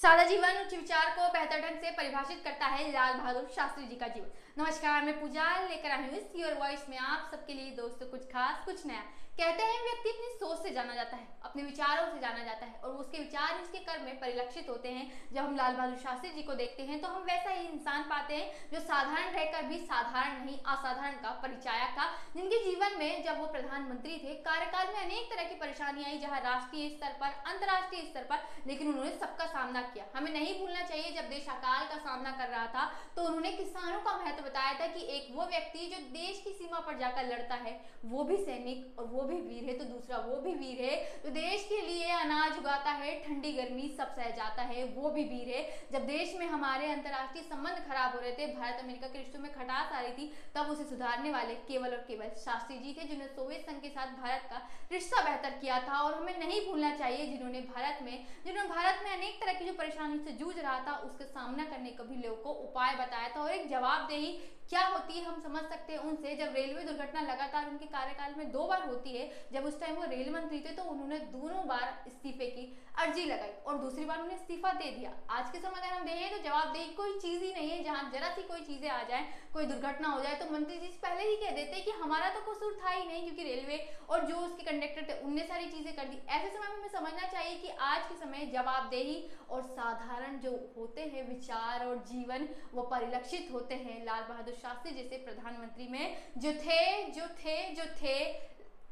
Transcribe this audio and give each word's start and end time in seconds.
सादा 0.00 0.22
जीवन 0.24 0.58
उच्च 0.60 0.72
विचार 0.74 1.08
को 1.16 1.26
बेहतर 1.32 1.60
ढंग 1.60 1.80
से 1.80 1.90
परिभाषित 1.90 2.40
करता 2.44 2.66
है 2.66 2.90
लाल 2.92 3.14
बहादुर 3.14 3.48
शास्त्री 3.56 3.84
जी 3.86 3.96
का 3.96 4.06
जीवन। 4.08 4.30
नमस्कार, 4.58 5.02
मैं 5.04 5.14
पूजा 5.20 5.48
लेकर 5.64 5.90
आई 5.90 6.02
हूँ 6.02 6.16
इस 6.18 6.32
योर 6.36 6.54
वॉइस 6.60 6.88
में। 6.88 6.96
आप 6.98 7.28
सबके 7.30 7.54
लिए 7.54 7.70
दोस्तों 7.76 8.06
कुछ 8.06 8.24
खास, 8.24 8.64
कुछ 8.64 8.86
नया। 8.86 9.02
कहते 9.40 9.62
हैं, 9.62 9.76
व्यक्ति 9.82 10.10
अपनी 10.10 10.26
सोच 10.30 10.58
से 10.62 10.70
जाना 10.70 10.94
जाता 10.94 11.16
है, 11.16 11.26
अपने 11.44 11.62
विचारों 11.62 12.06
से 12.06 12.18
जाना 12.20 12.42
जाता 12.44 12.66
है 12.66 12.80
और 12.84 12.96
उसके 13.02 13.18
विचार 13.18 13.60
उसके 13.60 13.78
कर्म 13.84 14.02
में 14.04 14.18
परिलक्षित 14.20 14.68
होते 14.68 14.88
हैं। 14.90 15.04
जब 15.32 15.38
हम 15.38 15.56
लाल 15.56 15.74
बहादुर 15.74 15.96
शास्त्री 15.98 16.30
जी 16.30 16.42
को 16.42 16.54
देखते 16.54 16.82
हैं 16.82 17.00
तो 17.00 17.08
हम 17.08 17.22
वैसा 17.24 17.50
ही 17.50 17.66
इंसान 17.68 18.02
पाते 18.10 18.34
हैं 18.34 18.68
जो 18.72 18.80
साधारण 18.80 19.32
रहकर 19.34 19.62
भी 19.68 19.78
साधारण 19.82 20.44
नहीं, 20.44 20.58
असाधारण 20.58 21.16
का 21.22 21.30
परिचायक 21.42 21.96
था, 21.98 22.06
जिनके 22.34 22.58
जीवन 22.64 22.98
में 22.98 23.22
जब 23.24 23.38
वो 23.38 23.46
प्रधानमंत्री 23.48 24.18
थे, 24.18 24.34
कार्यकाल 24.42 24.86
में 24.88 25.00
अनेक 25.00 25.32
तरह 25.32 25.48
की 25.48 25.54
परेशानी 25.56 26.04
आई 26.04 26.18
जहाँ 26.18 26.40
राष्ट्रीय 26.42 26.88
स्तर 26.90 27.16
पर, 27.20 27.32
अंतर्राष्ट्रीय 27.46 28.02
स्तर 28.02 28.24
पर, 28.24 28.44
लेकिन 28.66 28.88
उन्होंने 28.88 29.10
सबका 29.16 29.46
सामना 29.48 29.82
किया। 29.84 30.04
हमें 30.14 30.30
नहीं 30.32 30.58
भूलना 30.60 30.82
चाहिए, 30.82 31.10
जब 31.12 31.30
देश 31.30 31.48
अकाल 31.50 31.86
का 31.86 31.96
सामना 32.00 32.36
कर 32.38 32.48
रहा 32.48 32.66
था 32.68 32.86
तो 33.16 33.24
उन्होंने 33.24 33.52
किसानों 33.54 34.00
का 34.02 34.16
महत्व 34.16 34.44
बताया 34.44 34.78
था 34.80 34.86
कि 34.88 35.06
एक 35.16 35.34
वो 35.34 35.46
व्यक्ति 35.48 35.86
जो 35.88 36.04
देश 36.12 36.42
की 36.44 36.52
सीमा 36.54 36.80
पर 36.80 36.98
जाकर 36.98 37.28
लड़ता 37.28 37.54
है, 37.56 37.78
वो 38.06 38.24
भी 38.24 38.36
सैनिक 38.38 38.98
और 38.98 39.06
वो 39.06 39.28
भी 39.30 39.40
वीर 39.40 39.64
है 39.64 39.78
तो 39.78 39.84
दूसरा 39.86 40.18
वो 40.20 40.40
भी 40.40 40.54
वीर 40.56 40.82
है 40.82 40.96
तो 41.22 41.30
देश 41.30 41.66
के 41.68 41.80
लिए 41.82 42.10
अनाज 42.12 42.58
उगाता 42.58 42.90
है, 42.92 43.14
ठंडी 43.24 43.52
गर्मी 43.52 43.88
सब 43.90 44.14
सह 44.16 44.30
जाता 44.36 44.62
है, 44.64 44.84
वो 44.88 45.10
भी 45.10 45.24
वीर 45.24 45.48
है। 45.48 45.62
जब 45.92 46.06
देश 46.06 46.34
में 46.38 46.46
हमारे 46.48 46.90
अंतर्राष्ट्रीय 46.92 47.44
संबंध 47.44 47.84
खराब 47.88 48.14
हो 48.14 48.20
रहे 48.20 48.32
थे, 48.32 48.46
भारत 48.54 48.80
अमेरिका 48.82 49.08
के 49.08 49.18
रिश्तों 49.18 49.40
में 49.40 49.52
खटास 49.52 49.92
आ 49.92 50.00
रही 50.00 50.12
थी, 50.12 50.32
तब 50.54 50.70
उसे 50.70 50.84
सुधारने 50.84 51.30
वाले 51.30 51.54
केवल 51.68 51.90
और 51.90 52.04
केवल 52.08 52.28
शास्त्री 52.40 52.78
जी 52.78 52.92
थे, 52.92 53.08
जिन्होंने 53.08 53.34
सोवियत 53.34 53.66
संघ 53.66 53.80
के 53.82 53.88
साथ 53.90 54.16
भारत 54.20 54.48
का 54.50 54.62
रिश्ता 54.90 55.22
बेहतर 55.24 55.50
किया 55.60 55.78
था 55.80 56.00
और 56.02 56.14
हमें 56.14 56.38
नहीं 56.38 56.60
भूलना 56.66 56.90
चाहिए 56.96 57.26
जिन्होंने 57.26 57.60
भारत 57.66 57.98
में, 58.02 58.26
जिन्होंने 58.44 58.68
भारत 58.68 59.00
में 59.04 59.10
अनेक 59.10 59.40
तरह 59.40 59.58
की 59.58 59.64
जो 59.64 59.72
परेशानी 59.74 60.18
से 60.20 60.32
जूझ 60.38 60.56
रहा 60.58 60.78
था, 60.86 60.96
उसके 61.00 61.24
सामना 61.26 61.64
करने 61.66 61.90
का 61.90 62.04
भी 62.04 62.16
लोगों 62.18 62.42
को 62.44 62.50
उपाय 62.62 62.94
बताया 62.96 63.28
था 63.36 63.42
और 63.42 63.52
एक 63.52 63.68
जवाबदेही 63.70 64.32
क्या 64.70 64.82
होती 64.86 65.18
है 65.18 65.24
हम 65.24 65.40
समझ 65.42 65.62
सकते 65.62 65.92
हैं 65.92 66.00
उनसे। 66.00 66.34
जब 66.36 66.52
रेलवे 66.54 66.82
दुर्घटना 66.84 67.20
लगातार 67.22 67.68
उनके 67.68 67.86
कार्यकाल 67.86 68.34
में 68.38 68.50
दो 68.50 68.66
बार 68.66 68.82
होती 68.88 69.10
है, 69.10 69.24
जब 69.52 69.64
उस 69.66 69.80
टाइम 69.80 69.96
वो 69.96 70.04
रेल 70.10 70.30
मंत्री 70.32 70.60
थे 70.60 70.74
तो 70.74 70.82
उन्होंने 70.90 71.18
दोनों 71.30 71.66
बार 71.68 72.04
इस्तीफे 72.06 72.46
की 72.48 72.66
अर्जी 72.98 73.24
लगाई 73.24 73.50
और 73.66 73.78
दूसरी 73.78 74.04
बार 74.04 74.20
उन्हें 74.20 74.36
इस्तीफा 74.36 74.72
दे 74.74 74.90
दिया। 74.90 75.12
आज 75.30 75.50
के 75.50 75.58
समय 75.58 75.80
अगर 75.80 75.94
हम 75.94 76.04
देखें 76.06 76.30
तो 76.30 76.42
जवाबदेही 76.44 76.92
कोई 76.94 77.18
चीज़ 77.18 77.42
ही 77.44 77.52
नहीं 77.52 77.70
है, 77.70 77.82
जहाँ 77.84 78.10
जरा 78.12 78.28
सी 78.34 78.42
कोई 78.44 78.60
चीज़ें 78.62 78.88
आ 78.90 79.02
जाए, 79.04 79.26
कोई 79.52 79.66
दुर्घटना 79.66 80.08
हो 80.08 80.22
जाए 80.22 80.34
तो 80.34 80.50
मंत्री 80.52 80.78
जी 80.78 80.86
पहले 81.02 81.28
ही 81.30 81.36
कह 81.36 81.56
देते 81.56 81.80
कि 81.80 81.90
हमारा 82.02 82.28
तो 82.30 82.40
कसूर 82.42 82.78
था 82.82 82.90
ही 82.90 83.04
नहीं, 83.04 83.22
क्योंकि 83.24 83.44
रेलवे 83.44 83.78
और 84.10 84.26
जो 84.26 84.36
उसके 84.38 84.64
कंडक्टर 84.80 85.08
थे, 85.08 85.18
उनने 85.20 85.42
सारी 85.44 85.66
चीज़ें 85.66 85.94
कर 85.96 86.04
दी। 86.04 86.18
ऐसे 86.28 86.48
समय 86.48 86.68
में 86.68 86.76
हमें 86.76 86.88
समझना 86.88 87.26
चाहिए 87.26 87.58
कि 87.58 87.68
आज 87.68 88.06
के 88.08 88.14
समय 88.14 88.46
जवाबदेही 88.46 89.16
और 89.50 89.62
साधारण 89.62 90.38
जो 90.38 90.50
होते 90.76 91.00
हैं, 91.00 91.28
विचार 91.28 91.86
और 91.86 91.96
जीवन, 92.04 92.48
वो 92.74 92.82
परिलक्षित 92.82 93.48
होते 93.52 93.74
हैं। 93.74 94.04
लाल 94.04 94.22
बहादुर 94.22 94.54
शास्त्री 94.54 94.92
जैसे 94.92 95.18
प्रधानमंत्री 95.18 95.88
में, 95.88 96.32
जो 96.38 96.52
थे 96.52 97.04
जो 97.10 97.26
थे 97.44 97.58
जो 97.74 97.84
थे 98.02 98.18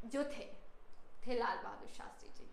जो 0.05 0.25
थे। 0.25 0.47
थे 1.27 1.34
लाल 1.34 1.56
बहादुर 1.56 1.89
शास्त्री 1.89 2.28
जी। 2.28 2.50